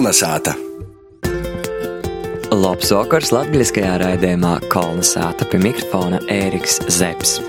[0.00, 0.54] Kolnesāta!
[2.56, 7.44] Labs vakars latviskajā raidījumā Kolnesāta pie mikrofona Ēriks Zepsi.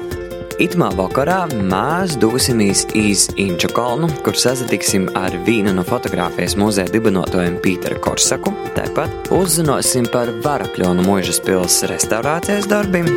[0.60, 7.56] Itamā vakarā mēs dosimies iz Inču kalnu, kur sazatiksim ar vienu no fotografijas muzeja dibinotājiem
[7.64, 8.52] Pīteru Korsaku.
[8.75, 13.07] Tāpat uzzināsim par Varakļonu mūžas pils restaurācijas darbiem.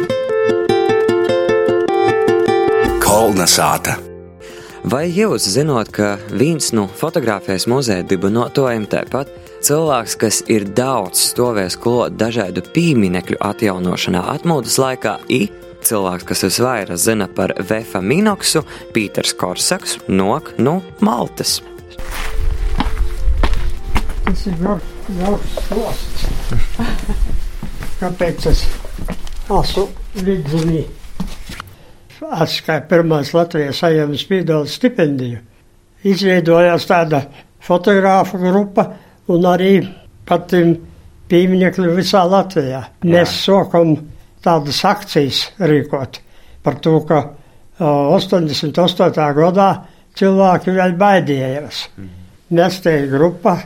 [3.03, 3.98] Kolnesāta!
[4.84, 9.30] Vai jūs zināt, ka viens no fotografijas muzeja dibinotājiem tāpat
[9.64, 15.48] cilvēks, kas ir daudz stāvējis klāt dažādu pieminekļu atjaunošanā atmodas laikā, ir
[15.89, 18.61] cilvēks, kas visvairāk zina par Vefa Minoksu,
[18.92, 21.62] Pīters Korsaks, nok no Maltas.
[24.26, 26.28] Tas ir jauks stosts.
[28.03, 28.66] Kāpēc es
[29.48, 29.86] esmu
[30.20, 30.84] vidzinī?
[32.19, 35.41] Kā pirmais Latvijas saņēmu spīdola stipendiju.
[36.05, 37.23] Izveidojās tāda
[37.65, 38.89] fotogrāfa grupa
[39.33, 39.79] un arī
[40.29, 40.53] pat
[41.31, 42.83] pieminekļi visā Latvijā.
[43.09, 43.97] Mēs sokam
[44.45, 46.21] tādas akcijas rīkot
[46.65, 49.15] par to, ka uh, 88.
[49.39, 49.69] gadā
[50.17, 51.87] cilvēki vēl baidījās.
[51.97, 52.12] Mm.
[52.55, 53.59] Mēs te grupa,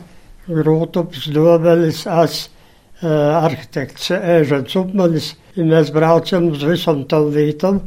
[0.49, 2.39] Grūtups, Dobelis, es,
[3.03, 7.83] uh, arhitekts Ēžans Upmanis, mēs braucam uz visam tam vītam,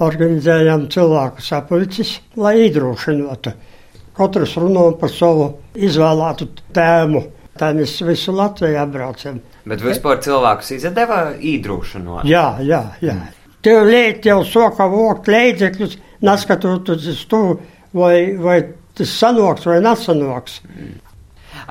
[0.00, 3.52] organizējam cilvēku sapulcis, lai iedrošinātu.
[4.16, 7.22] Katrs runā par savu izvēlētu tēmu.
[7.58, 9.40] Tā mēs visu Latviju apbraucam.
[9.68, 12.24] Bet vispār cilvēkus izdeva īdrūšanot.
[12.28, 13.16] Jā, jā, jā.
[13.62, 17.42] Tev liet jau soka vokt līdzekļus, neskatoties uz to,
[17.94, 18.58] vai, vai
[18.96, 20.60] tas sanoks vai nesanoks.
[20.66, 20.96] Mm.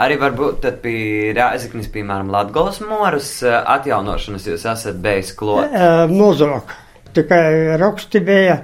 [0.02, 5.74] Arī varbūt tad pie Rēzeknis, piemēram, Latgolas moras atjaunošanas jūs esat bijis klāt?
[5.74, 6.72] E, Muzok.
[7.16, 8.58] Tikai raksti bija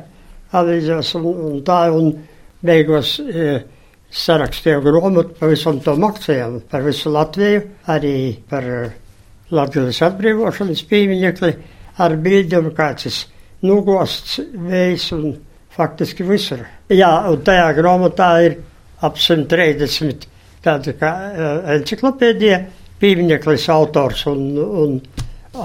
[0.58, 2.14] avīzēs un, un tā, un
[2.66, 3.48] beigās e,
[4.08, 8.16] sarakstīju grāmatu par visam tom akcijām, par visu Latviju, arī
[8.50, 8.69] par
[9.52, 11.52] Latvijas atbrīvošanas pieminekli
[12.03, 13.19] ar bildiem, kāds ir
[13.68, 15.30] nogosts vējs un
[15.78, 16.63] faktiski visur.
[16.91, 18.57] Jā, un tajā grāmatā ir
[19.06, 20.28] ap 130
[20.66, 21.12] tāda kā
[21.78, 22.59] enciklopēdija,
[23.00, 24.97] piemineklis autors un, un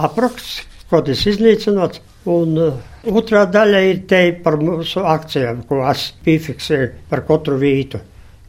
[0.04, 2.03] apraksts, ko tas iznīcināts.
[2.31, 2.75] Un uh,
[3.10, 7.99] otrā daļa ir te par mūsu akcijām, ko es piefiksēju par katru vītu,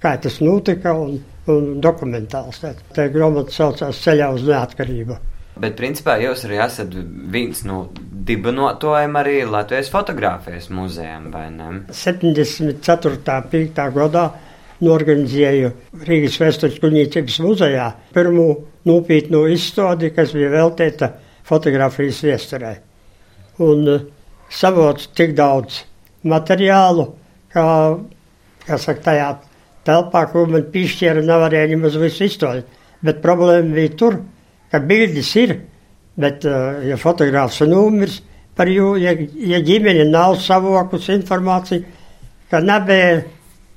[0.01, 1.15] kā tas notika un,
[1.49, 2.61] un dokumentāls.
[2.93, 5.17] Tā grāmata saucās Ceļā uz neatkarību.
[5.53, 6.93] Bet, principā, jūs arī esat
[7.33, 7.83] viens no
[8.25, 11.67] dibinotājiem arī Latvijas fotografijas muzejām, vai ne?
[11.93, 13.19] 74.
[13.51, 13.83] 5.
[13.97, 14.23] gadā
[14.83, 15.73] norganizēju
[16.07, 18.47] Rīgas vēstures kuģniecības muzejā pirmo
[18.89, 21.13] nopietnu izstādi, kas bija veltīta
[21.47, 22.73] fotografijas viesturē.
[23.61, 24.05] Un uh,
[24.49, 25.83] savots tik daudz
[26.25, 27.09] materiālu,
[27.53, 27.65] kā,
[28.65, 29.27] kā saka, tajā
[29.85, 32.81] telpā, ko man piešķēra, nevarēja nemaz visu izstāstīt.
[33.03, 34.19] Bet problēma bija tur,
[34.71, 35.57] ka bildes ir,
[36.15, 38.21] bet, uh, ja fotogrāfs ir nomirs
[38.57, 41.83] par jū, ja, ja ģimene nav savokus informāciju,
[42.49, 43.23] ka nebija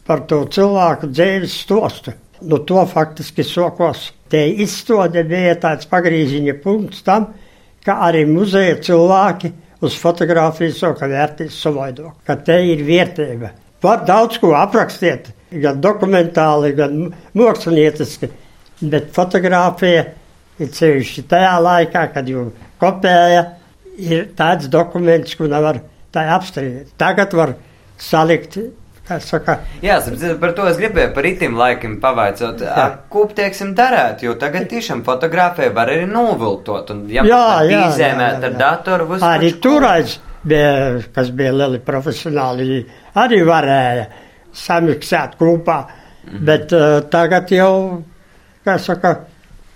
[0.06, 2.15] par to cilvēku dzīves stostu.
[2.47, 4.10] Nu, to faktiski sokos.
[4.28, 7.31] Te izstāde bija tāds pagrīziņa punkts tam,
[7.86, 9.53] ka arī muzeja cilvēki
[9.86, 13.52] uz fotografijas soka vērtīs savaido, ka te ir vērtība.
[13.82, 15.30] Var daudz ko aprakstiet,
[15.62, 16.97] gan dokumentāli, gan
[17.36, 18.30] mākslinieciski,
[18.82, 20.06] bet fotografija
[20.58, 22.48] ir sevišķi tajā laikā, kad jau
[22.80, 23.44] kopēja,
[23.97, 25.80] ir tāds dokuments, ko nevar
[26.14, 26.94] tā apstrīdēt.
[27.00, 27.54] Tagad var
[28.00, 28.58] salikt
[29.83, 29.99] Jā,
[30.41, 32.62] par to es gribēju par itim laikam pavaicot.
[33.12, 37.43] Ko, teiksim, darēt, jo tagad tiešām fotografē var arī noviltot un jā, jā,
[37.91, 38.50] izēmēt jā, jā.
[38.50, 39.21] ar datoru.
[39.27, 39.53] Arī
[40.47, 40.72] bija,
[41.15, 42.81] kas bija lieli profesionāli,
[43.22, 44.09] arī varēja
[44.56, 45.78] samiksēt kopā,
[46.27, 46.45] -hmm.
[46.45, 48.03] bet uh, tagad jau,
[48.65, 49.16] kā saka,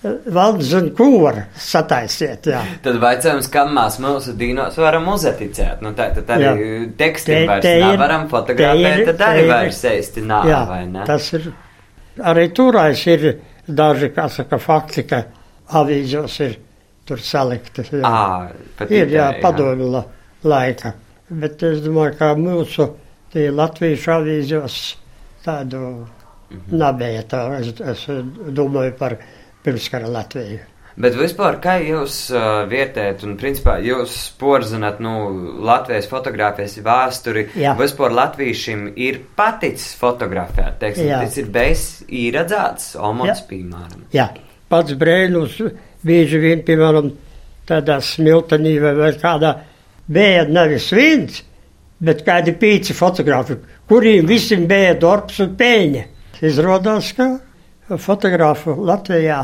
[0.01, 2.47] Zina, ko var sataisiet.
[2.49, 2.61] Jā.
[2.81, 5.83] Tad vaicājums, kam mēs mūsu dīnos varam uzaticēt.
[5.85, 6.79] Nu, tā tad arī jā.
[7.03, 10.79] tekstiem vairs te ir, nevaram fotografēt, ir, tad arī ir, vairs īsti nav, jā, vai
[10.89, 11.05] ne?
[11.09, 11.51] Tas ir,
[12.33, 13.27] arī turais ir
[13.69, 15.21] daži, kā saka, fakti, ka
[15.81, 16.57] avīzos ir
[17.05, 17.85] tur salikti.
[17.93, 18.01] Jā.
[18.09, 20.03] À, ir, jā, padomju la,
[20.49, 20.95] laika.
[21.29, 22.89] Bet es domāju, ka mūsu
[23.37, 24.79] latviešu avīzos
[25.45, 26.09] tādu mm
[26.57, 26.79] -hmm.
[26.81, 27.43] nebija tā.
[27.61, 28.07] Es, es
[28.49, 29.19] domāju par
[29.65, 30.61] pirmskara Latviju.
[31.01, 35.13] Bet vispār, kā jūs uh, vērtējat, un principā jūs porzināt, nu,
[35.65, 37.77] Latvijas fotografijas vēsturi, Jā.
[37.79, 41.23] vispār latviešiem ir paticis fotografēt, teiksim, Jā.
[41.25, 44.09] tas ir bijis īradzāts, Omots, piemēram.
[44.13, 44.29] Jā,
[44.69, 45.61] pats brēnus
[46.05, 47.13] bieži vien, piemēram,
[47.71, 49.55] tādā smiltenī vai, vai kādā
[50.11, 51.45] bija nevis viens,
[52.03, 53.57] bet kādi pīci fotografi,
[53.89, 56.05] kuriem visiem bija darbs un pēļņa.
[56.51, 57.31] Izrādās, ka
[57.99, 59.41] fotografu Latvijā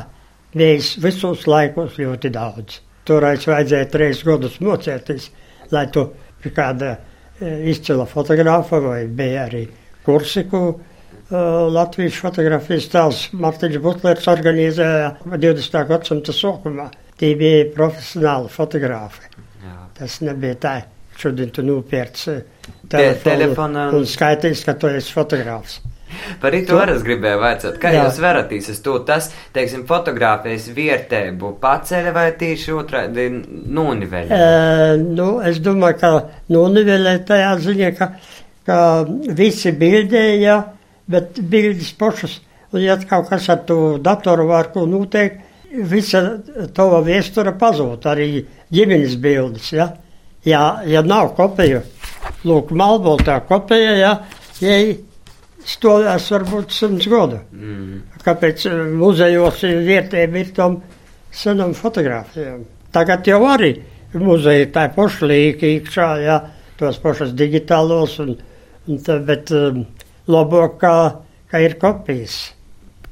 [0.56, 2.81] bijis visos laikos ļoti daudz.
[3.06, 5.31] Toreiz vajadzēja trīs gadus mocēties,
[5.75, 6.08] lai tu
[6.54, 6.98] kāda e,
[7.72, 9.64] izcila fotografa vai bija arī
[10.06, 10.82] kursi, ko uh,
[11.75, 15.81] Latvijas fotografijas tēls Martiņš Butlers organizēja 20.
[15.88, 16.87] gadsimta sākumā.
[17.19, 19.26] Tie bija profesionāli fotografi.
[19.64, 19.76] Jā.
[19.98, 20.76] Tas nebija tā,
[21.19, 22.37] šodien tu nopērci
[22.93, 25.81] telefonu, telefonu un skaitīs, ka tu esi fotogrāfs.
[26.41, 28.05] Par to arī es gribēju vaicāt, kā Jā.
[28.06, 33.26] jūs varatīs uz to, tas, teiksim, fotografijas vietēbu paceļ vai tieši otrādi
[33.79, 34.31] noniveļ?
[34.31, 34.41] E,
[35.03, 36.12] nu, es domāju, ka
[36.53, 38.11] noniveļ tajā ziņā, ka,
[38.69, 38.79] ka
[39.38, 40.61] visi bildēja,
[41.11, 42.38] bet bildes pašas,
[42.75, 45.43] un ja kaut kas ar to datoru var ko noteikt,
[45.91, 46.23] visa
[46.75, 48.31] tava viestura pazūd, arī
[48.73, 49.91] ģimenes bildes, ja?
[50.47, 51.82] Ja, ja nav kopiju,
[52.47, 54.12] lūk, malboltā kopija, ja,
[54.62, 54.76] ja
[55.66, 57.40] stāvēs varbūt simts gadu.
[57.52, 58.00] Mm.
[58.24, 60.80] Kāpēc eh, muzejos ir vietēji ir tam
[61.34, 62.64] senam fotografijām?
[62.94, 63.74] Tagad jau arī
[64.16, 66.38] muzeja tā pašlīka iekšā, jā,
[66.80, 68.34] tos pašas digitālos, un,
[68.86, 69.82] un tā, bet um,
[70.30, 70.96] labāk, kā,
[71.50, 72.38] kā ir kopijas,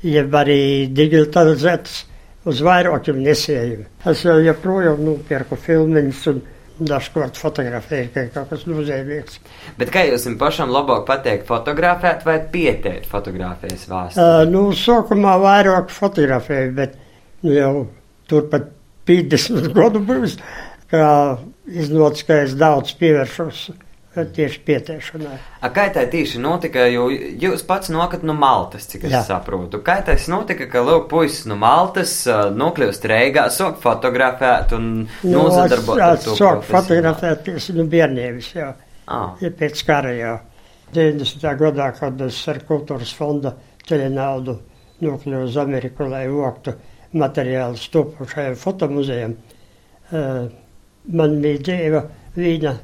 [0.05, 2.05] jeb arī digitalizētas
[2.49, 3.87] uz vairākiem nesējumiem.
[4.11, 6.43] Es jau joprojām nopirku filmiņus un
[6.79, 9.39] dažkārt fotografēju, ka kaut kas nozīmīgs.
[9.79, 14.21] Bet kā jums pašam labāk pateikt, fotografēt vai pieteikt fotografējas vāstu?
[14.21, 16.97] Uh, nu, sākumā vairāk fotografēju, bet
[17.45, 17.73] nu, jau
[18.31, 18.73] turpat
[19.07, 20.39] 50 gadu būs,
[20.91, 21.07] kā
[21.71, 23.69] iznāca, ka es daudz pievēršos
[24.15, 25.37] tieši pieteišanai.
[25.61, 29.23] A, kā tā tieši notika, jo jūs pats nokat no Maltas, cik es Jā.
[29.27, 29.81] saprotu.
[29.85, 36.07] Kā tas notika, ka lūk puisis no Maltas nokļūst Reigā, sok fotografēt un nu, nozadarboties
[36.07, 36.37] ar to?
[36.39, 38.73] Sok fotografēties, nu, bērnēvis jau.
[39.11, 39.35] Ah.
[39.43, 40.39] Ja pēc kara jau.
[40.95, 41.43] 90.
[41.59, 43.57] gadā, kad es ar kultūras fonda
[43.89, 44.59] ceļa naudu
[45.03, 46.77] nokļuvu uz Ameriku, lai voktu
[47.19, 49.35] materiālu stopošajam fotomuzejam,
[51.19, 52.03] man bija dzīva
[52.39, 52.75] vīna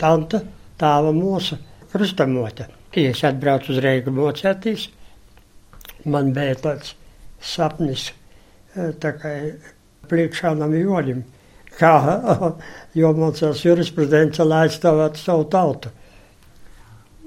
[0.00, 0.42] tanta,
[0.78, 1.58] tāva mūsu
[1.92, 2.68] krustamote.
[2.96, 4.86] Es atbraucu uz Reigu mocēties,
[6.08, 6.94] man bija tāds
[7.44, 8.08] sapnis,
[8.72, 9.32] e, tā kā
[10.08, 11.22] priekšānam joļim,
[11.76, 11.92] kā
[13.00, 15.92] jomocās jurisprudence, lai aizstāvētu savu tautu.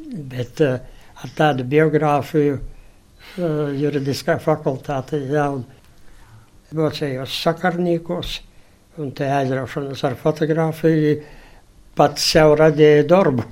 [0.10, 0.80] Bet uh,
[1.22, 5.60] ar tādu biogrāfiju uh, juridiskā fakultāte jau
[6.74, 8.40] mocējos sakarnīkos,
[9.00, 11.20] un te aizraušanas ar fotografiju
[12.00, 13.46] pats sev radīja darbu.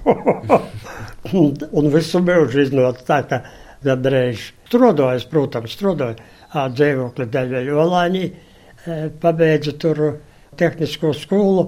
[1.77, 3.41] un visu mūžu iznāca tā, ka
[3.85, 8.23] gandrīz strādājis, protams, strādāja dzīvokli dēļ Jolāņī,
[9.21, 10.01] pabeidza tur
[10.57, 11.67] tehnisko skolu,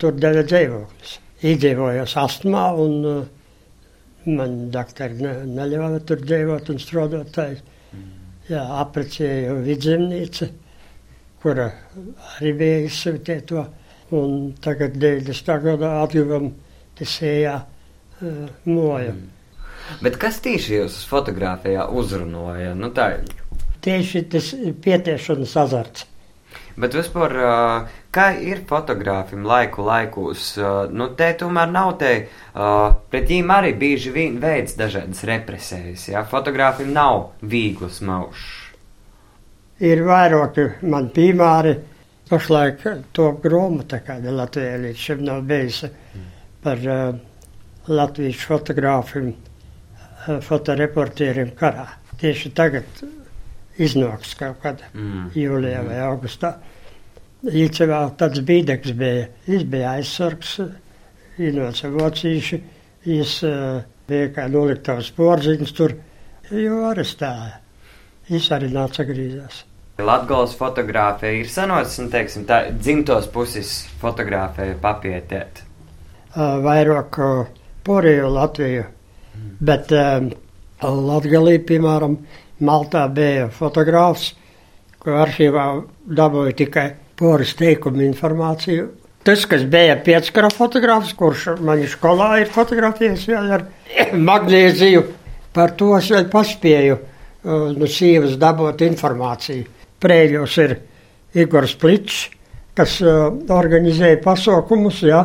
[0.00, 1.16] tur dēļ dzīvoklis.
[1.46, 2.94] Iedzīvojos astmā un
[4.26, 7.40] man doktori ne, neļāva tur dzīvot un strādāt.
[8.46, 10.48] Jā, aprecēju vidzemnīcu,
[11.42, 11.70] kura
[12.36, 13.64] arī bija izsūtīta
[14.14, 15.56] un tagad 90.
[15.64, 16.52] gadā atguvam
[16.98, 19.14] tesējā uh, moja.
[19.14, 19.32] Mm.
[20.02, 22.74] Bet kas tieši jūs fotografijā uzrunāja?
[22.78, 23.30] Nu, tā ir.
[23.86, 24.50] Tieši tas
[24.82, 26.06] pietiešanas azarts.
[26.76, 27.32] Bet vispār,
[28.12, 30.50] kā ir fotogrāfiem laiku laikos,
[30.92, 32.10] nu te tomēr nav te,
[32.52, 38.44] pret viņiem arī bieži vien veids dažādas represējas, jā, fotogrāfiem nav vieglas maušs.
[39.88, 41.74] Ir vairāki man piemēri,
[42.26, 42.80] Pašlaik
[43.14, 45.90] to grāmatu, kāda Latvijā līdz šim nav bijusi
[46.64, 47.18] par uh,
[47.86, 51.84] Latvijas fotogrāfiem, uh, fotoreportieriem karā.
[52.18, 53.04] Tieši tagad
[53.78, 55.28] iznāks kaut kad mm.
[55.38, 56.56] jūlijā vai augustā.
[57.46, 59.28] Īcevā tāds bīdeks bija.
[59.46, 60.56] Viņš bija aizsargs,
[61.38, 62.60] ienāca vocīši,
[63.06, 65.94] viņš uh, bija kā noliktavas porziņš tur,
[66.50, 67.62] jo arestēja.
[68.26, 69.62] Viņš arī nāca grīzās.
[69.98, 75.62] Latgales fotografija ir sanocis, un, teiksim, tā dzimtos puses fotografija papietiet.
[76.36, 77.16] Vairāk
[77.86, 79.54] porēju Latviju, mm.
[79.64, 79.94] bet
[80.82, 82.18] Latgalī, piemēram,
[82.60, 84.34] Maltā bija fotogrāfs,
[85.00, 85.64] ko arhīvā
[86.18, 86.86] dabūja tikai
[87.16, 88.88] poras teikumu informāciju.
[89.26, 93.64] Tas, kas bija piecskara fotogrāfs, kurš man skolā ir fotografējis vēl ar
[94.12, 95.02] magnēziju,
[95.56, 96.98] par to es vēl paspēju
[97.76, 99.75] no sievas dabūt informāciju.
[100.02, 100.76] Prēļos ir
[101.36, 102.26] Igors Plits,
[102.76, 105.22] kas uh, organizēja pasaukumus, ja,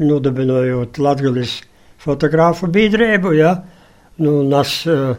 [0.00, 1.58] nodibinojot Latgalis
[2.00, 3.52] fotogrāfu biedrību, ja,
[4.22, 5.14] nu, un es uh,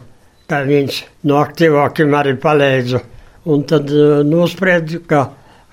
[0.50, 3.02] kā viens no aktīvākiem arī palīdzu.
[3.48, 5.28] Un tad uh, nospriedu, ka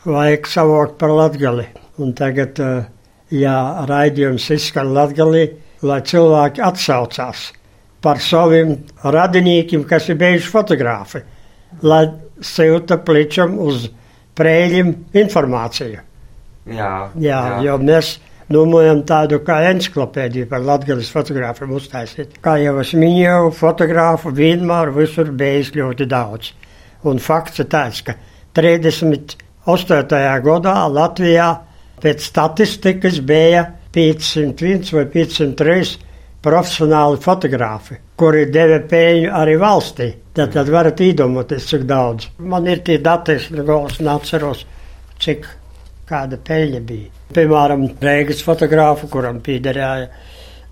[0.05, 1.67] vajag savākt par Latgali.
[2.01, 2.84] Un tagad, uh,
[3.34, 5.48] ja raidījums izskan Latgalī,
[5.86, 7.48] lai cilvēki atsaucās
[8.05, 11.24] par saviem radiniekiem, kas ir bijuši fotogrāfi
[11.82, 12.05] lai
[12.44, 13.89] silta pličam uz
[14.36, 16.01] prēļiem informāciju.
[16.65, 17.60] Jā, Jā, jā.
[17.68, 18.15] jo mēs
[18.51, 22.39] domājam tādu kā encyklopēdiju par latgales fotogrāfiem uztaisīt.
[22.46, 26.51] Kā jau es minēju, fotografu vienmēr visur bijis ļoti daudz.
[27.06, 28.18] Un fakts ir tāds, ka
[28.58, 30.22] 38.
[30.46, 31.50] gadā Latvijā
[32.01, 33.65] pēc statistikas bija
[33.96, 35.96] 501 vai 503
[36.46, 40.10] profesionāli fotografi, kuri deva pēļņu arī valstī.
[40.36, 42.29] Tad, tad varat iedomāties, cik daudz.
[42.39, 43.50] Man ir tie dati, es
[44.03, 44.65] neatceros,
[45.24, 45.48] cik
[46.10, 47.12] kāda peļņa bija.
[47.36, 50.10] Piemēram, Rīgas fotogrāfu, kuram piederēja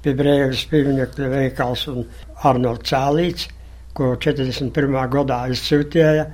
[0.04, 2.04] pie Brīvības pieminiekļa veikals un
[2.44, 3.48] Arnolds Cēlīts,
[3.96, 4.98] ko 41.
[5.14, 6.26] gadā izsūtīja,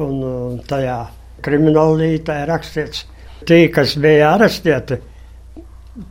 [0.00, 0.98] un, tajā
[1.44, 3.04] krimināllītā ir rakstīts,
[3.48, 4.98] tie, kas bija arestēti,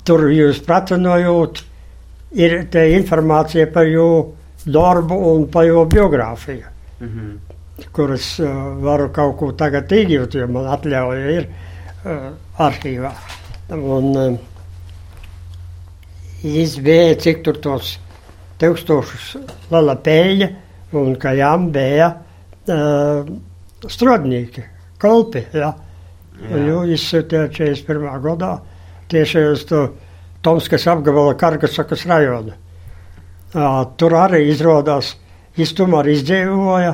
[0.06, 1.63] tur jūs pratinojot,
[2.38, 4.10] ir te informācija par jū
[4.66, 6.68] darbu un par jū biogrāfiju,
[7.00, 7.88] mm -hmm.
[7.92, 8.48] kuras uh,
[8.84, 11.48] varu kaut ko tagad iegūt, jo man atļauja ir
[12.06, 13.12] uh, arhīvā.
[13.72, 14.39] Un uh,
[16.44, 18.00] izbēja, cik tur tos
[18.60, 19.38] tūkstošus
[19.72, 20.50] liela pēļa,
[20.92, 22.10] un ka jām bija
[22.68, 23.25] uh,
[23.88, 24.63] strodnieki,
[25.00, 25.74] kolpi, ja.
[26.39, 26.56] Jā.
[26.56, 28.22] Un jau izsūtīja 41.
[28.24, 28.60] gadā
[29.12, 29.89] tieši uz to
[30.42, 32.54] Tomskas apgabala Kargasakas rajonu.
[33.51, 35.15] Tur arī izrādās,
[35.58, 36.94] viņš tomēr izdzīvoja,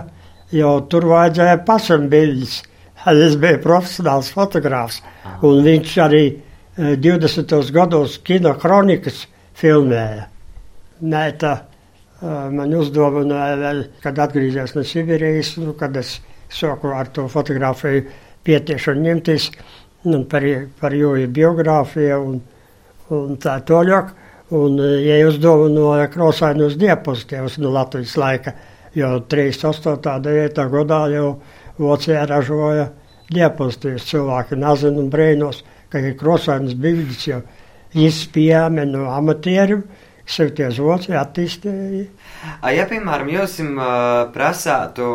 [0.55, 2.61] jo tur vajadzēja pasam bildes.
[3.05, 5.01] Es biju profesionāls fotogrāfs,
[5.45, 6.23] un viņš arī
[6.77, 7.53] 20.
[7.75, 10.25] gados kino kronikas filmēja.
[11.05, 11.53] Nē, tā
[12.55, 16.17] man uzdāvināja vēl, kad atgriezies no Sibīrijas, nu, kad es
[16.49, 18.05] sāku ar to fotografiju
[18.45, 19.49] pietiešanu ņemties
[20.31, 20.45] par,
[20.79, 22.39] par jūju biogrāfiju un,
[23.15, 24.13] un tā toļāk.
[24.55, 28.53] Un, ja jūs dāvinājat krosainos diapozitīvus no Latvijas laika,
[28.95, 30.19] jo 38.
[30.23, 30.65] 9.
[30.71, 31.29] gadā jau
[31.79, 32.89] Vācijā ražoja
[33.33, 37.41] diapozitīvus cilvēki nezinu un brēnos, ka ir krosainas bildes jau
[37.95, 39.83] izpējami no amatieriem,
[40.25, 42.05] tie Vācijā attīstīja.
[42.75, 45.09] Ja, piemēram, jūs uh, prasātu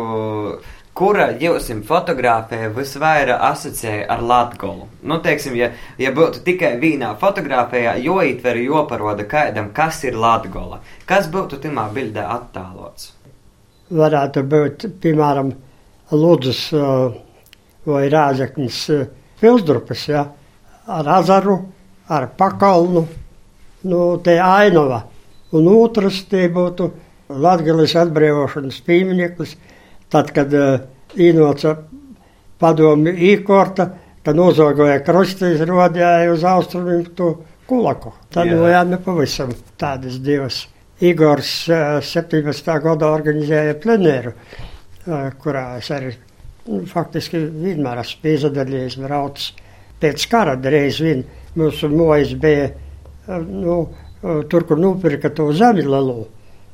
[1.01, 4.85] kura jums fotografē visvairāk asociēja ar Latviju?
[5.09, 10.19] Nu, teiksim, ja, ja būtu tikai vienā fotografijā, jo itver, jo paroda kādam, kas ir
[10.21, 10.77] Latvija,
[11.09, 13.09] kas būtu tajā bildē attēlots?
[13.91, 15.51] Varētu būt, piemēram,
[16.11, 16.61] Lūdzes
[17.87, 18.83] vai Rāzaknis
[19.39, 20.25] pilsdrupas, ja,
[20.85, 21.57] ar azaru,
[22.11, 23.07] ar pakalnu,
[23.87, 25.05] nu, te ainava.
[25.55, 26.91] Un otrs te būtu
[27.31, 29.55] Latgales atbrīvošanas piemineklis,
[30.11, 30.81] Tad, kad uh,
[31.15, 31.75] īnoca
[32.61, 33.87] padomi īkorta,
[34.23, 37.31] tad nozogoja krusti, izrodīja uz austrumiem to
[37.69, 38.13] kulaku.
[38.33, 40.65] Tad bijām pavisam tādas divas.
[41.01, 42.75] Igors uh, 17.
[42.83, 46.11] gadā organizēja plenēru, uh, kurā es arī
[46.67, 49.53] nu, faktiski vienmēr esmu piezadaļies, braucis
[50.01, 51.23] pēc kara reiz vien.
[51.57, 52.69] Mūsu mojas bija
[53.27, 53.77] nu,
[54.49, 56.25] tur, kur nopirka to zemi lielu,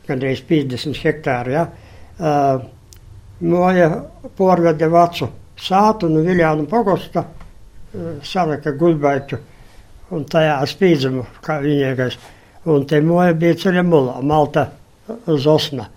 [0.07, 1.55] gandrīz 50 hektāru.
[1.55, 1.65] Ja?
[3.39, 3.89] Moja
[4.37, 5.27] porvede vecu
[5.61, 7.23] sātu no Viljānu pogosta,
[8.25, 9.37] salika guļbaitu
[10.15, 12.17] un tajā spīdzumu, kā viņiegais.
[12.67, 14.67] Un te moja bija ceļa mulā, Malta
[15.29, 15.87] uz Osna.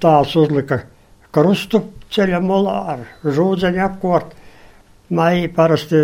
[0.00, 0.82] Tās uzlika
[1.32, 1.80] krustu
[2.12, 4.36] ceļa mulā ar žūdzeņu apkort.
[5.12, 6.02] Mai parasti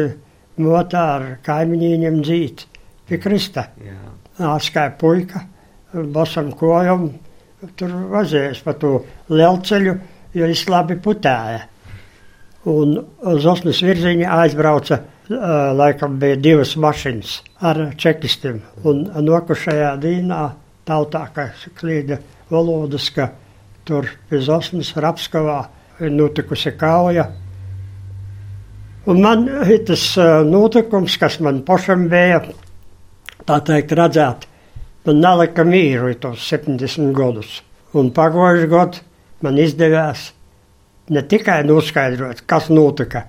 [0.61, 2.65] motā ar kaimiņiem dzīt
[3.09, 3.69] pie Krista.
[4.39, 5.45] Nāskāja puika,
[5.93, 7.11] basam kojam,
[7.77, 9.01] tur vazējas pa to
[9.33, 9.97] lielceļu
[10.39, 11.67] jo viņš labi putēja.
[12.69, 12.97] Un
[13.33, 15.01] uz Osnas virziņa aizbrauca,
[15.79, 18.61] laikam bija divas mašinas ar čekistiem.
[18.89, 20.43] Un nokušajā dīnā
[20.89, 22.19] tautā, ka klīda
[22.51, 23.31] valodas, ka
[23.89, 25.61] tur pie Osnas Rapskavā
[26.01, 27.29] ir notikusi kauja.
[29.09, 29.47] Un man
[29.89, 30.05] tas
[30.45, 32.43] notikums, kas man pašam bija,
[33.49, 34.45] tā teikt, redzēt,
[35.09, 37.63] man nelika mīru tos 70 gadus.
[37.97, 39.08] Un pagājuši gadu
[39.45, 40.33] man izdevās
[41.11, 43.25] ne tikai noskaidrot, kas notika,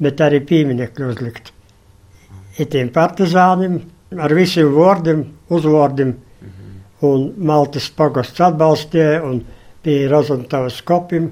[0.00, 1.52] bet arī pieminekļu uzlikt.
[2.60, 3.80] Itiem partizānim
[4.18, 6.80] ar visiem vārdiem, uzvārdiem, mm -hmm.
[7.08, 9.44] un Maltas pagosts atbalstīja, un
[9.82, 11.30] pie Rozantavas kopim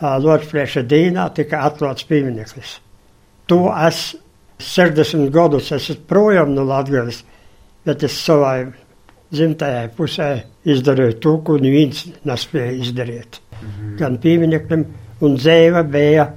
[0.00, 2.80] Lordsprieša dīnā tika atklāts piemineklis.
[3.46, 4.16] To es
[4.58, 7.24] 60 gadus esmu projām no Latgales,
[7.84, 8.66] bet es savai
[9.34, 10.28] dzimtajai pusē
[10.68, 13.40] izdarīju to, ko neviens nespēja izdarīt.
[13.60, 13.94] Mm -hmm.
[13.98, 14.84] Gan piemineklim,
[15.20, 16.28] un dzēva bija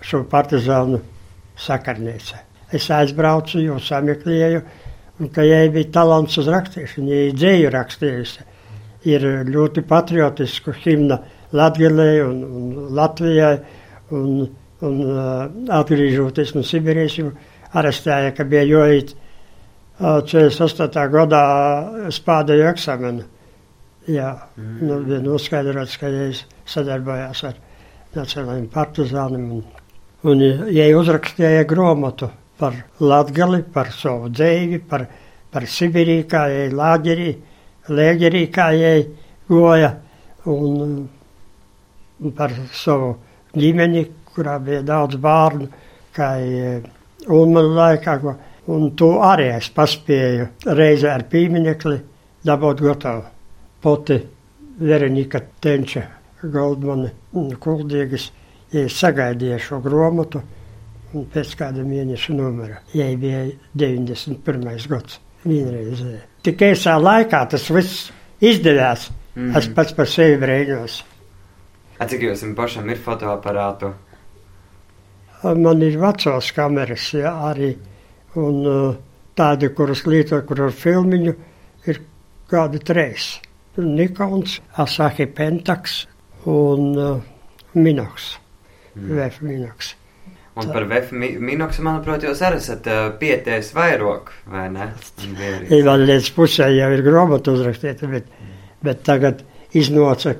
[0.00, 1.00] šo partizānu
[1.56, 2.36] sakarnīca.
[2.72, 4.62] Es aizbraucu, jo sameklēju,
[5.20, 8.40] un ka jai bija talants uz rakstīšanu, jai dzēju rakstījusi.
[9.04, 11.18] Ir ļoti patriotisku himna
[11.52, 13.58] Latgalē un, un Latvijai.
[14.10, 14.48] Un,
[14.80, 17.32] un uh, atgriežoties no Sibīrijas, viņu
[17.72, 18.64] arestēja, ka bija
[19.14, 19.19] uh,
[20.00, 21.02] 48.
[21.12, 21.42] gadā
[22.14, 23.26] spādēju eksāmenu.
[24.08, 24.78] Jā, mm.
[24.88, 26.40] nu, bija noskaidrots, ka viņš
[26.72, 27.58] sadarbojās ar
[28.16, 29.44] nacionālajiem partizāniem.
[29.58, 29.66] Un,
[30.30, 32.30] un ja uzrakstīja grāmatu
[32.60, 35.04] par Latgali, par savu dzīvi, par,
[35.52, 37.30] par Sibīriju, kā jai lāģerī,
[37.92, 38.98] lēģerī, kā jai
[39.50, 39.94] goja,
[40.48, 40.96] un,
[42.20, 43.14] un par savu
[43.52, 45.68] ģimeni, kurā bija daudz bērnu,
[46.16, 46.34] kā
[47.28, 48.16] Ulmanu laikā.
[48.70, 50.46] Un to arī es paspēju
[50.78, 51.96] reizē ar pīminekli
[52.46, 53.24] dabūt gatavu.
[53.80, 54.18] Poti
[54.80, 56.04] Verenika Tenča
[56.42, 57.10] Goldmane
[57.60, 58.30] Kuldīgas,
[58.72, 60.42] ja es sagaidīju šo gromatu
[61.14, 62.80] un pēc kāda mēneša numura.
[62.94, 64.86] Jai bija 91.
[64.88, 66.20] gads vienreizē.
[66.44, 68.10] Tik īsā laikā tas viss
[68.40, 69.10] izdevās.
[69.34, 69.58] Mm -hmm.
[69.58, 71.02] Es pats par sevi brīnos.
[72.08, 73.92] Cik jums pašam ir fotoaparātu?
[75.42, 77.76] Man ir vecās kameras jā, arī,
[78.38, 78.96] un uh,
[79.38, 81.34] tādi, kuras lietoju, kur ar filmiņu,
[81.90, 82.02] ir
[82.50, 83.32] kādi trīs.
[83.80, 86.02] Nikons, Asahi Pentax
[86.50, 87.22] un uh,
[87.78, 88.34] Minox.
[88.94, 89.14] Mm.
[89.14, 89.94] VF Minox.
[90.60, 94.90] Un par VF Minox, manuprāt, jūs arī esat uh, pietējis vairāk, vai ne?
[95.70, 98.28] Vēl līdz pusē jau ir gromata uzrakstīta, bet,
[98.84, 99.44] bet tagad
[99.78, 100.34] iznāca,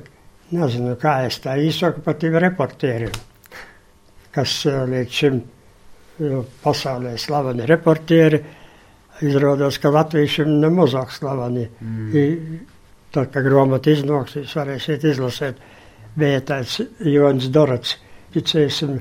[0.50, 3.14] nezinu, kā es tā īsaku par tiem reportieriem
[4.34, 5.40] kas eh, līdz šim
[6.62, 8.40] pasaulē slaveni reportieri.
[9.20, 11.66] Izrādās, ka latviešiem nemazāk slaveni.
[11.80, 12.60] Mm.
[13.12, 15.58] Tad, kad grāmata iznāks, jūs varēsiet izlasīt.
[16.16, 17.96] Bija tāds Jonas Dorots,
[18.34, 18.96] ticēsim,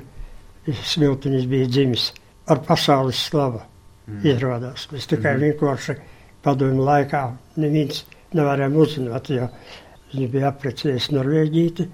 [0.68, 2.10] smiltiņš bija dzimis
[2.52, 3.62] ar pasaules slavu.
[4.10, 4.20] Mm.
[4.34, 4.88] Izrādās.
[4.92, 5.46] Mēs tikai mm.
[5.46, 5.96] vienkārši
[6.44, 7.24] padomu laikā
[7.62, 8.04] neviens
[8.36, 9.48] nevarējām uzzināt, jo
[10.12, 11.88] viņi bija apprecējis Norvēģīti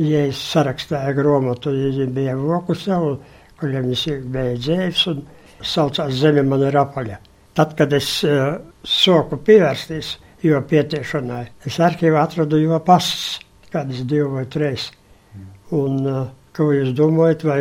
[0.00, 3.18] ja es sarakstīju grāmatu, ja bija voku savu,
[3.60, 5.22] kuriem es biju dzēvis un
[5.60, 7.18] saucās Zeme man ir apaļa.
[7.56, 10.14] Tad, kad es uh, soku pievērsties
[10.46, 13.40] jo pietiešanai, es arhīvā atradu jo pasas,
[13.72, 14.88] kādas divi vai trīs.
[15.76, 16.22] Un uh,
[16.56, 17.60] ko jūs domājat, vai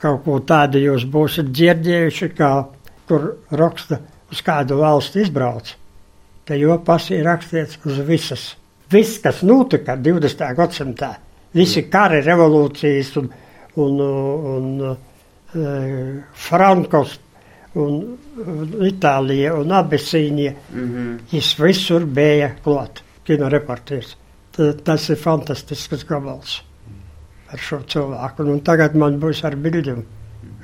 [0.00, 2.52] kaut ko tādu jūs būsiet dzirdējuši, kā
[3.10, 5.74] kur raksta uz kādu valsti izbrauc,
[6.46, 8.46] te jo pasi ir rakstīts uz visas.
[8.90, 10.40] Viss, kas notika 20.
[10.58, 11.12] gadsimtā,
[11.54, 13.30] visi kari, revolūcijas un,
[13.82, 14.96] un, un, un
[15.54, 17.18] uh, Frankos
[17.74, 18.00] un,
[18.46, 20.54] un Itālija un Abisīnija.
[20.72, 21.18] Mm -hmm.
[21.32, 24.16] Viņš visur bija klāt, kino reportieris.
[24.84, 26.62] Tas ir fantastisks gabals
[27.52, 28.42] ar šo cilvēku.
[28.42, 30.04] Un tagad man būs ar bildiem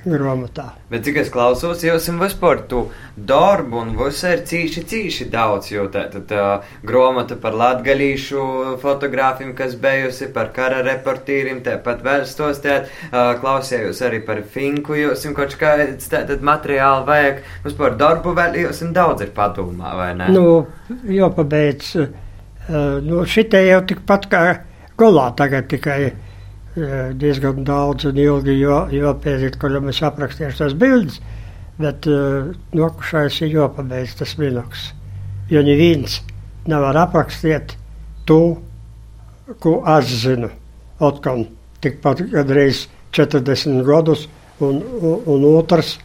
[0.06, 0.70] grāmatā.
[0.90, 2.84] Bet cik es klausos, jau esam vispār tu
[3.16, 8.44] darbu un viss ir cīši, cīši daudz, jo tā tad uh, grāmata par latgalīšu
[8.82, 15.34] fotogrāfiem, kas bijusi par kara reportīriem, tāpat vērstos, tēt, klausējos arī par finku, jo esam
[15.36, 20.30] kaut kāds tātad materiāli vajag, vispār darbu vēl, jo esam daudz ir padomā, vai ne?
[20.34, 20.46] Nu,
[21.10, 21.94] jo pabeidz,
[22.68, 24.44] nu, šitie jau tikpat kā
[24.98, 26.00] golā tagad tikai
[26.76, 31.20] diezgan daudz un ilgi jāpēdīt, kur mēs aprakstījām tās bildes,
[31.80, 34.90] bet uh, nokušais ir jāpabeidz tas minoks.
[35.48, 36.20] Jo neviens
[36.68, 37.76] nevar aprakstīt
[38.28, 38.58] to,
[39.62, 40.50] ko es zinu.
[41.00, 41.46] Otkon
[41.84, 42.86] tikpat gadreiz
[43.16, 44.26] 40 gadus,
[44.60, 45.96] un, un, un otrs,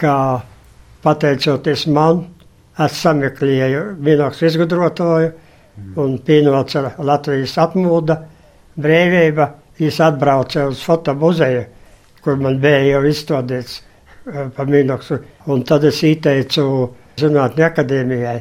[0.00, 0.16] kā
[1.04, 2.24] pateicoties man,
[2.80, 5.32] es sameklēju minoks izgudrotāju
[6.00, 8.16] un pienāca Latvijas atmoda,
[8.80, 11.62] brīvība Viņš atbrauca uz fotomuzeju,
[12.20, 15.16] kur man bija jau izstādīts uh, pa minoksu.
[15.48, 16.64] Un tad es ieteicu
[17.20, 18.36] Zinātņu akadēmijai,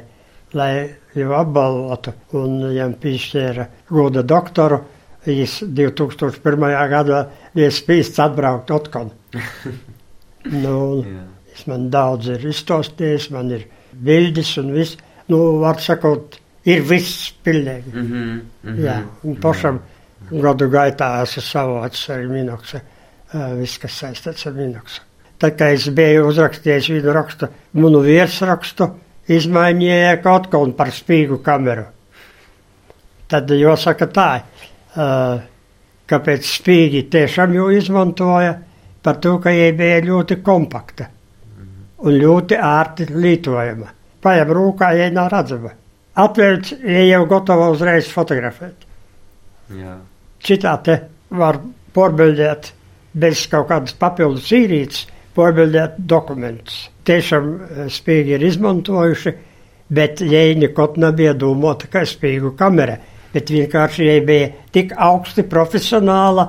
[0.55, 0.71] lai
[1.15, 4.81] jau apbalvotu un viņam piešķēra goda doktoru.
[5.25, 6.65] Viņš 2001.
[6.91, 7.21] gadā
[7.55, 9.09] bija spīsts atbraukt atkal.
[10.63, 11.25] nu, yeah.
[11.71, 14.99] man daudz ir izstāstījis, man ir bildes un viss.
[15.31, 17.91] Nu, var sakot, ir viss pilnīgi.
[17.93, 19.79] Mm -hmm, mm -hmm, Jā, un pašam.
[19.79, 19.95] Yeah
[20.29, 22.81] Gadu gaitā esmu savācis arī minoksu,
[23.57, 25.01] viss, kas saistīts ar minoksu.
[25.39, 27.47] Tad, kad es biju uzrakstījis vienu rakstu,
[27.79, 28.89] manu virsrakstu,
[29.31, 31.85] izmainīja kaut ko par spīgu kameru.
[33.29, 34.29] Tad jāsaka tā,
[36.09, 38.57] kāpēc spīgi tiešām jau izmantoja,
[39.05, 41.07] par to, ka viņa bija ļoti kompakta
[42.03, 43.87] un ļoti ērti lietojama.
[44.19, 45.71] Paņem rūkā, ja nav redzama.
[46.19, 48.88] Atvērt, ja jau gatava uzreiz fotografēt.
[49.75, 49.97] Jā.
[50.43, 50.95] Citā te
[51.35, 51.59] var
[51.93, 52.71] porbildēt
[53.19, 55.05] bez kaut kādas papildus īrītes,
[55.35, 56.87] porbildēt dokumentus.
[57.07, 59.35] Tiešām eh, spīgi ir izmantojuši,
[59.93, 62.97] bet jēņi kaut nebija domāta, ka spīgu kamera.
[63.33, 66.47] bet vienkārši viņa bija tik augsti profesionāla,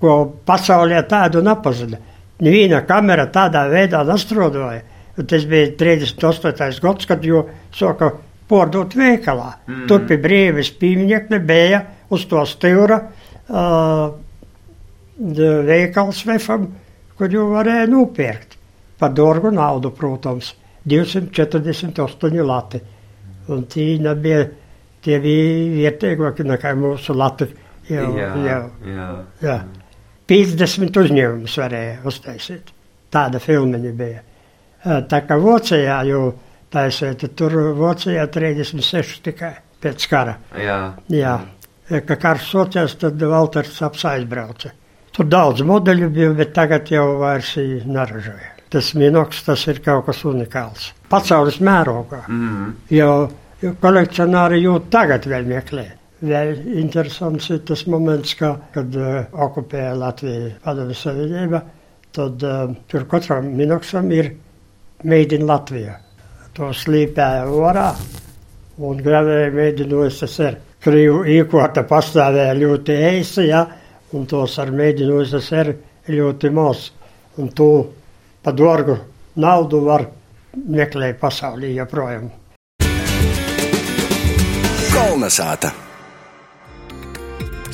[0.00, 0.14] ko
[0.46, 1.98] pasaulē tādu nepazina.
[2.40, 4.80] Neviena kamera tādā veidā nestrodoja.
[5.14, 6.80] Tas bija 38.
[6.82, 7.44] gads, kad jau
[7.76, 8.10] sāka
[8.48, 9.52] pārdot veikalā.
[9.68, 9.84] Mm.
[9.88, 12.98] Tur pie brīvības pieminekļa bija uz to stūra
[13.48, 14.10] uh,
[15.68, 16.68] veikals vefam,
[17.16, 18.58] kur jau varēja nopirkt.
[18.98, 20.52] Par dārgu naudu, protams,
[20.86, 22.80] 248 lati.
[23.52, 24.44] Un tie nebija,
[25.04, 27.48] tie bija vietējāki nekā mūsu lati.
[27.88, 29.08] Jau, jā, jau, jā.
[29.44, 29.58] jā.
[30.30, 32.70] 50 uzņēmumus varēja uztaisīt.
[33.12, 34.22] Tāda filmiņa bija.
[34.84, 36.22] Tā kā Vācijā jau
[36.72, 39.52] taisīja, tur Vācijā 36 tikai
[39.84, 40.38] pēc kara.
[40.56, 40.78] Jā.
[41.12, 41.34] Jā.
[41.88, 44.72] Kad karš sācies, tad Valters aizbrauca.
[45.14, 48.54] Tur daudz modeļu bija, bet tagad jau vairs neražoja.
[48.72, 50.92] Tas minoks, tas ir kaut kas unikāls.
[51.08, 52.24] Pasaules mērogā.
[52.28, 52.72] Mm -hmm.
[52.90, 53.10] Jo
[53.80, 55.84] kolekcionāri jau tagad vēl meklē.
[56.24, 61.60] Vēl interesants ir tas moments, ka, kad uh, okupēja Latviju padomju savienība,
[62.14, 64.32] tad uh, tur katram minoksam ir
[65.04, 65.98] Made in Latvija.
[66.56, 67.90] To slīpēja orā
[68.78, 70.56] un gravēja Made in USSR.
[70.84, 73.62] Krīvu īkota pastāvēja ļoti eisi, ja,
[74.12, 75.72] un tos ar in USSR
[76.12, 76.90] ļoti maz.
[77.40, 77.86] Un to
[78.42, 78.98] pa dārgu
[79.36, 80.04] naudu var
[80.54, 82.28] meklēt pasaulī joprojām.
[84.92, 85.72] Kolnesāta!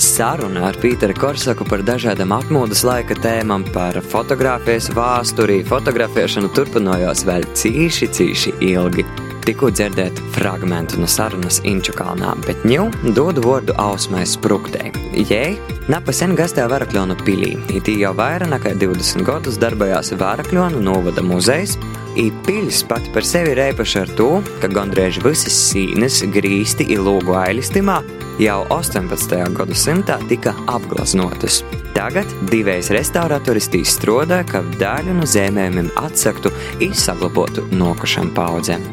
[0.00, 7.44] Saruna ar Pīteru Korsaku par dažādām atmodas laika tēmām, par fotografijas vēsturi, fotografēšanu turpinājās vēl
[7.58, 9.04] cīši, cīši ilgi.
[9.50, 12.84] Tikko dzirdēt fragment no sarunas Inčukalnā, bet ņū
[13.16, 14.92] dodu vārdu Ausmai Spruktei.
[15.10, 15.56] Jei
[15.90, 21.74] napasen gastē Varakļonu pilī, it jau vairāk nekā 20 gadus darbojās Varakļonu novada muzejs,
[22.18, 24.28] I piļs pati par sevi ir īpaša ar to,
[24.62, 28.00] ka gandrīz visas sīnes, grīsti un lūgu ailistimā
[28.42, 29.36] jau 18.
[29.54, 31.60] gadsimtā tika apgleznotas.
[31.94, 36.50] Tagad divējs restauratoris tīs strādā, ka daļu no zīmējumiem atsaktu
[36.82, 38.90] un saglabotu nokušām paudzēm.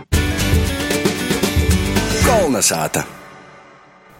[2.37, 3.16] Kolnesāta!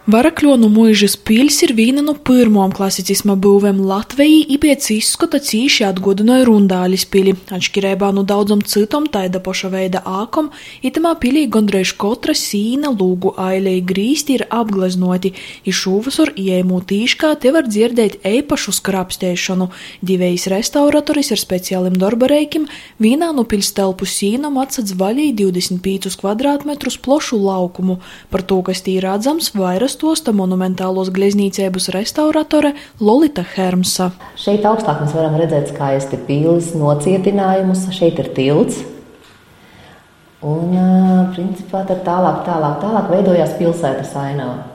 [0.08, 6.46] Varakļonu mūžas pils ir viena no pirmām klasicisma būvēm Latvijā, i pēc izskata cīši atgodināja
[6.48, 7.34] Rundāļas pili.
[7.52, 10.48] Atšķirībā no daudzam citam taida poša veida ākom,
[10.80, 15.34] itamā pilī gondreiz kotra sīna lūgu ailei grīsti ir apgleznoti,
[15.68, 19.68] i šūvasur ieejamū tīškā te var dzirdēt eipašu skrapstēšanu.
[20.00, 22.64] Divējs restauratoris ar speciālim darbareikim
[22.96, 28.00] vienā no pils telpu sīnam atsadz vaļī 25 kvadrātmetrus plošu laukumu.
[28.32, 32.70] Par to, kas tī redzams, vairs stosta monumentālos gleznīcēbus restauratore
[33.02, 34.12] Lolita Hermsa.
[34.38, 38.78] Šeit augstāk mēs varam redzēt skaisti pīles nocietinājumus, šeit ir tilts.
[40.46, 40.70] Un,
[41.34, 44.68] principā, tad tālāk, tālāk, tālāk veidojās pilsētas ainava.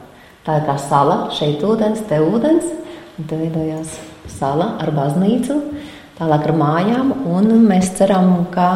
[0.43, 2.67] Tā ir kā sala, šeit ūdens, te ūdens,
[3.15, 3.95] un te veidojās
[4.27, 5.55] sala ar baznīcu,
[6.19, 8.67] tālāk ar mājām, un mēs ceram, ka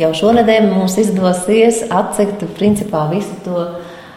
[0.00, 3.66] jau šonedēļ mums izdosies atsekt principā visu to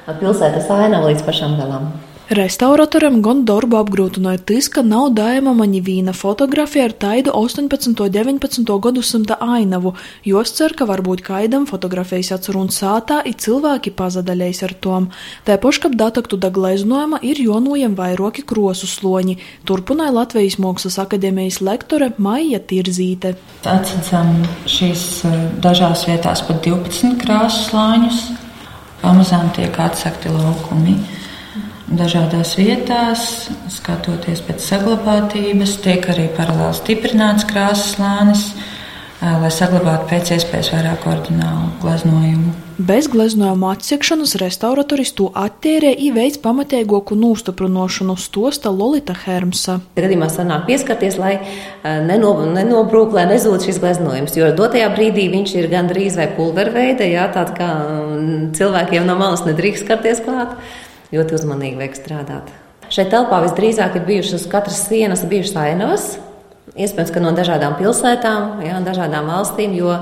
[0.07, 1.93] pilsētas ainavu līdz pašam galam.
[2.25, 7.85] Restauratoram gan darbu apgrūtināja tas, ka nav dājama neviena fotografija ar taidu 18.
[7.85, 8.77] un 19.
[8.81, 9.91] gadsimta ainavu,
[10.25, 15.11] jo es ceru, ka varbūt kaidam fotografijas atcerun sātā ir cilvēki pazadaļais ar tom.
[15.45, 19.37] Tāpoši, kad dataktu da gleznojuma ir jonojam vairoki krosu sloņi,
[19.69, 23.35] turpināja Latvijas Mākslas akadēmijas lektore Maija Tirzīte.
[23.69, 24.33] Atsadzam
[24.65, 28.44] šīs eh, dažās vietās pat 12 krāsu slāņus
[29.05, 30.97] pamazām tiek atsekti laukumi.
[31.85, 38.45] Dažādās vietās, skatoties pēc saglabātības, tiek arī paralēli stiprināts krāsas slānis,
[39.21, 42.64] lai saglabātu pēc iespējas vairāk ordinālu gleznojumu.
[42.77, 49.77] Bez gleznojuma atsekšanas restauratoris to attērē un veids pamatīgāku nostiprināšanu, stosta Lolita Hermsa.
[49.95, 51.37] Gadījumā sanāk pieskarties, lai
[51.85, 57.29] neno, nenobrūk, lai nezūd šis gleznojums, jo dotajā brīdī viņš ir gandrīz vai pulverveida, jā,
[57.31, 57.71] tāds kā
[58.59, 60.59] cilvēkiem no malas nedrīkst skarties klāt.
[61.15, 62.51] Ļoti uzmanīgi vajag strādāt.
[62.91, 66.15] Šeit telpā visdrīzāk ir bijušas uz katras sienas bijušas ainavas,
[66.75, 69.95] iespējams, ka no dažādām pilsētām, jā, dažādām valstīm, jo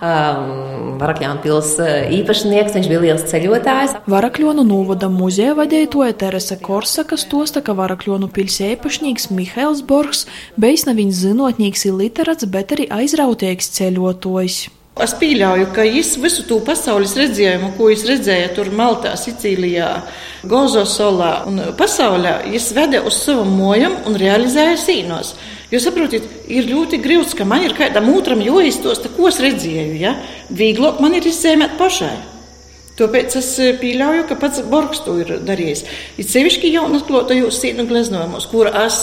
[0.00, 3.96] um, Varakļānu pilsētas uh, īpašnieks, viņš bija liels ceļotājs.
[4.10, 10.26] Varakļonu novada muzeja vadītoja Teresa Korsaka stosta, ka Varakļonu pilsētas īpašnieks Mihails Borgs
[10.60, 14.66] bijis neviens zinotnieks ir literāts, bet arī aizrautīgs ceļotājs.
[15.00, 19.88] Es pieļauju, ka viņš visu to pasaules redzējumu, ko viņš redzēja tur Maltā, Sicīlijā,
[20.50, 25.32] Gozo solā un pasaulē, viņš veda uz savam mojam un realizēja sīnos.
[25.70, 29.94] Jo saprotiet, ir ļoti grūti, ka man ir kādam otram jāiztosta, ko es redzēju.
[30.00, 30.16] Ja?
[30.50, 32.16] Vieglāk man ir izsēmēt pašai.
[33.00, 35.84] Tāpēc es eh, pieļauju, ka pats Borgs to ir darījis.
[36.20, 38.98] Ir sevišķi jaunas klotajos sīnu gleznojumos, kur es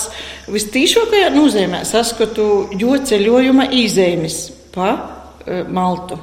[0.54, 4.40] vistīšākajā nozīmē saskatu jo ceļojuma īzēmis
[4.76, 6.20] pa uh, Maltu.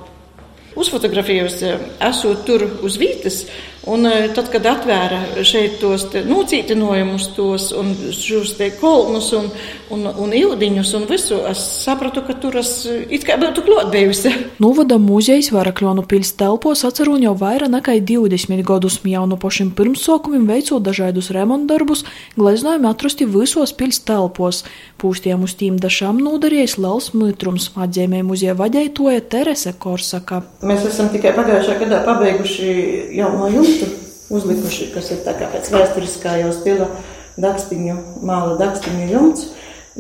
[0.79, 1.61] Uzfotografējos,
[2.03, 3.45] esot tur uz vietas,
[3.90, 9.51] Un e, tad, kad atvēra šeit tos nocītinājumus, tos un šos te kolnus un,
[9.92, 14.33] un, un ildiņus un visu, es sapratu, ka tur es it kā būtu klotbējusi.
[14.64, 20.47] Novada muzejs Varakļonu pils telpos atceru jau vairāk nekā 20 gadus jau no pašiem pirmsokumiem
[20.49, 22.07] veicot dažādus remontdarbus,
[22.38, 24.62] gleznojumi atrasti visos pils telpos.
[25.01, 30.40] Pūstiem uz tīm dažām nodarījis liels mitrums, atzīmē muzeja vadētoja Terese Korsaka.
[30.64, 32.73] Mēs esam tikai pagājušā gadā pabeiguši
[33.18, 36.89] jauno jumtu uzlikuši, kas ir tā kā pēc vēsturiskā jau stila
[37.41, 39.49] dakstiņu, māla dakstiņu jumts,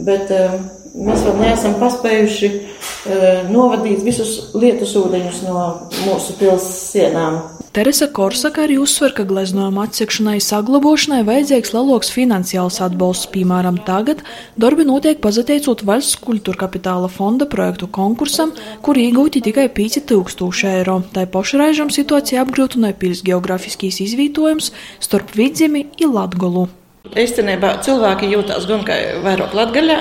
[0.06, 0.56] bet uh,
[0.94, 5.66] mēs vēl neesam paspējuši uh, novadīt visus lietus ūdeņus no
[6.06, 7.42] mūsu pils sienām.
[7.74, 13.26] Teresa Korsaka arī uzsver, ka gleznojuma atsekšanai saglabošanai vajadzīgs lielāks finansiāls atbalsts.
[13.32, 14.20] Piemēram, tagad
[14.54, 21.00] darbi notiek pazateicot valsts kultūra kapitāla fonda projektu konkursam, kur iegūti tikai 5000 eiro.
[21.16, 24.70] Tā pašreizam situācija apgrūtināja pils geogrāfiskīs izvietojums
[25.02, 26.68] starp vidzemi un latgolu.
[27.10, 29.96] Īstenībā cilvēki jūtas gan kā vairāk latgaļā.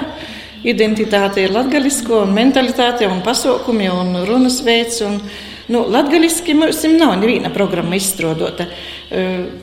[0.69, 5.01] Identitāte ir latgaļisko, mentalitāte, un pasaukumi, un runas veids.
[5.01, 5.17] Un
[5.71, 8.67] Nu, Latvijasiski mums nav neviena programma izstrādāta,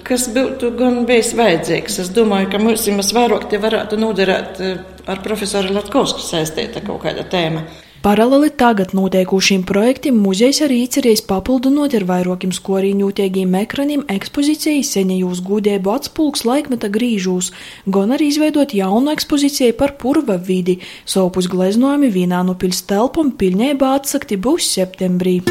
[0.06, 2.00] kas būtu gan bijis vajadzīgs.
[2.04, 4.62] Es domāju, ka mums vairāk te varētu noderēt
[5.10, 7.66] ar profesoru Latkovsku saistīta kaut kāda tēma.
[8.00, 15.92] Paralēli tagad notiekušiem projektiem muzejs arī cerējis papildinot ar vairākiem skorīņūtīgiem ekraniem ekspozīciju senajos gudēbu
[15.92, 17.50] atspulks laikmeta grīžūs,
[17.92, 20.78] gan arī izveidot jaunu ekspozīciju par purva vidi.
[21.04, 25.42] Sopus gleznojumi vienā no pils telpām pilnībā atsakti būs septembrī.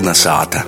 [0.00, 0.62] Kolnesāta.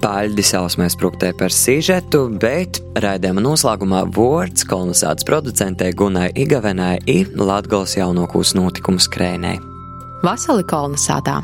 [0.00, 7.98] Paļģis ausmēs pruktē par sižetu, bet raidījuma noslēgumā vārds kolonizācijas producentē Gunai Igavenai ir Latgals
[7.98, 9.58] jaunākos notikumus krēnē.
[10.24, 11.42] Vasali kolonizātā!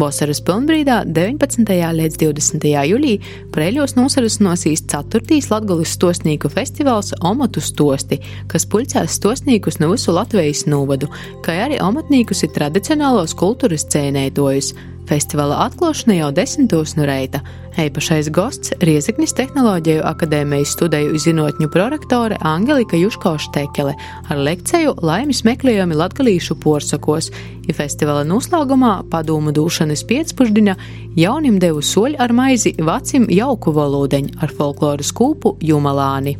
[0.00, 1.68] Vasaras pilnbrīdā 19.
[1.98, 2.64] līdz 20.
[2.88, 5.42] jūlijā Preļos nosarosies 4.
[5.52, 11.12] Latvijas stosnieku festivāls Omotu stosti, kas pulcēs stosniekus no visu Latvijas novadu,
[11.44, 14.72] kā arī amatniekus ir tradicionālos kultūras cēnētojus.
[15.04, 17.42] Festivāla atklāšana jau desmitos no reita.
[17.76, 23.94] Eipašais gosts- Riezeknis Tehnoloģiju akadēmijas studiju zinātņu prorektore Angelika Juškoša-Tekele
[24.30, 27.30] ar lekciju Laimes meklējumi latgalīšu porsakos,
[27.68, 30.76] ja festivāla noslēgumā padomu dūšanas piecpuždiņa
[31.16, 36.38] jaunim devu soļu ar maizi vecim jauku valodeņu ar folkloras kūpu Jumalāni.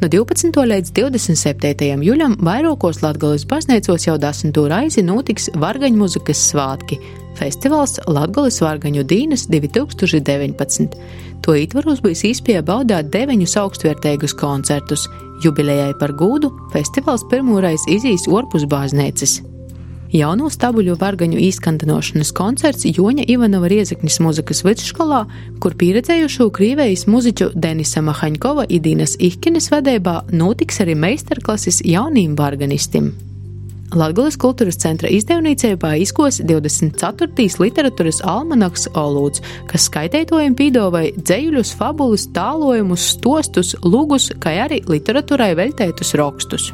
[0.00, 0.54] No 12.
[0.54, 1.98] līdz 27.
[2.00, 7.00] jūļam vairākos Latvijas baznīcos jau desmito reizi notiks vargaņu muzikas svātki
[7.40, 10.96] festivāls Latvijas Vārgaņu Dīnas 2019.
[11.44, 15.06] To ietvaros bijis īspēja baudīt deviņus augstvērtīgus koncertus.
[15.44, 19.40] Jubilejai par gūdu festivāls pirmoreiz izīs orpus bāznēcis.
[20.10, 25.22] Jauno stabuļu vargaņu izskantinošanas koncerts Joņa Ivanova Riezeknis muzikas vidusskolā,
[25.62, 33.12] kur pieredzējušo krīvējas muziķu Denisa Mahaņkova Idīnas Ihkines vedībā notiks arī meistarklases jaunīm varganistim.
[33.90, 37.48] Latvijas kultūras centra izdevniecībā izkos 24.
[37.58, 46.14] literatūras almanaks Olūds, kas skaitētojiem pīdovai dzējuļus, fabulas, tālojumus, stostus, lūgus, kā arī literatūrai veltētus
[46.22, 46.70] rakstus.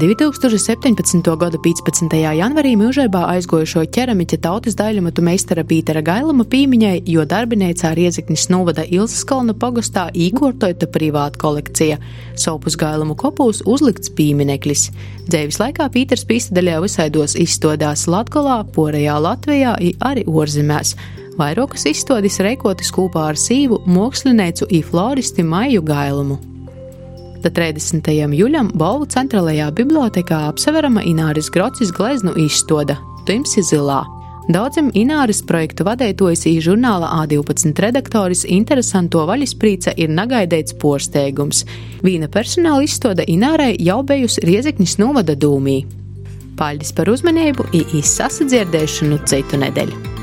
[0.00, 1.36] 2017.
[1.36, 2.14] gada 15.
[2.38, 9.22] janvarī mūžībā aizgojušo ķeramiķa tautas daļamatu meistara Pītera Gailama pīmiņai, jo darbinīcā Riezeknis novada Ilzas
[9.28, 11.98] kalna pogastā īkortojta privāta kolekcija.
[12.34, 14.88] Sopus Gailamu kopūs uzlikts pīmineklis.
[15.28, 20.96] Dzēvis laikā Pīters pīstaļā visaidos izstādās Latgalā, Porejā, Latvijā, arī orzemēs.
[21.38, 26.53] Vairākas izstādes reikotas kopā ar sīvu mākslinieku I floristi Maiju Gailumu.
[27.44, 28.06] Tad 30.
[28.38, 32.96] jūļam Balvu centrālajā bibliotekā apseverama Ināras Grocis gleznu izstāde
[33.28, 33.98] Timsi zilā.
[34.48, 41.66] Daudziem Ināras projektu vadītājs ir žurnāla A12 redaktoris interesanto vaļasprīca ir negaidīts porsteigums.
[42.00, 45.82] Vīna personāla izstāde Inārai jau bijusi Riezeknis novada dūmī.
[46.56, 50.13] Paldies par uzmanību, īsi sasadzirdēšanu citu nedēļu!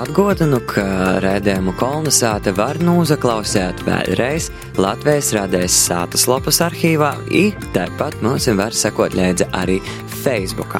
[0.00, 4.46] Atgādinu, ka redzējumu kolonizāte var noklausīt vēlreiz
[4.80, 9.76] Latvijas radēs sātas lapas arhīvā, un tāpat mums var sekot līdzi arī
[10.22, 10.78] Facebook.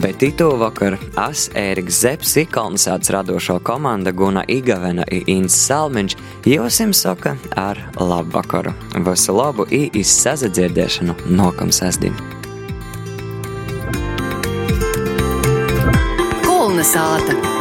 [0.00, 0.96] Bet itu vakar
[1.26, 6.16] es, Ēriks Zepsi, kolonizācijas radošo komanda Guna Igavena un Inns Salmiņš
[6.48, 12.16] jums saka ar labu vakaru, visu labu un izsazadzirdēšanu nokam sasdim.
[16.48, 17.53] Kalna sāta.